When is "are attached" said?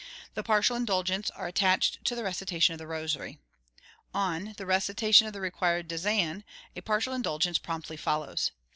1.29-2.03